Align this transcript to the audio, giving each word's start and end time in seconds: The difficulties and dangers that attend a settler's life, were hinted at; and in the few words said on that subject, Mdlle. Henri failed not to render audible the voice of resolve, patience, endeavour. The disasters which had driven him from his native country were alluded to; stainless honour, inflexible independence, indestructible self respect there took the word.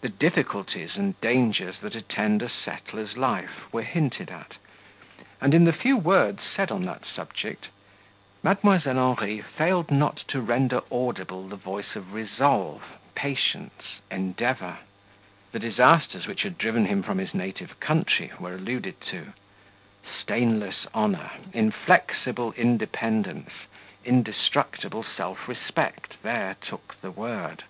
The 0.00 0.08
difficulties 0.08 0.96
and 0.96 1.20
dangers 1.20 1.76
that 1.82 1.94
attend 1.94 2.40
a 2.40 2.48
settler's 2.48 3.18
life, 3.18 3.70
were 3.70 3.82
hinted 3.82 4.30
at; 4.30 4.54
and 5.42 5.52
in 5.52 5.64
the 5.66 5.74
few 5.74 5.94
words 5.94 6.40
said 6.56 6.70
on 6.70 6.86
that 6.86 7.02
subject, 7.04 7.68
Mdlle. 8.42 8.80
Henri 8.86 9.42
failed 9.42 9.90
not 9.90 10.24
to 10.28 10.40
render 10.40 10.80
audible 10.90 11.46
the 11.48 11.56
voice 11.56 11.94
of 11.96 12.14
resolve, 12.14 12.96
patience, 13.14 13.98
endeavour. 14.10 14.78
The 15.52 15.58
disasters 15.58 16.26
which 16.26 16.44
had 16.44 16.56
driven 16.56 16.86
him 16.86 17.02
from 17.02 17.18
his 17.18 17.34
native 17.34 17.78
country 17.78 18.32
were 18.40 18.54
alluded 18.54 19.02
to; 19.10 19.34
stainless 20.18 20.86
honour, 20.94 21.30
inflexible 21.52 22.52
independence, 22.54 23.50
indestructible 24.02 25.04
self 25.04 25.46
respect 25.46 26.14
there 26.22 26.56
took 26.62 26.98
the 27.02 27.10
word. 27.10 27.64